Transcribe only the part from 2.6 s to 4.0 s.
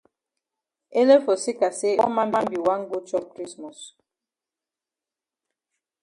wan go chop krismos.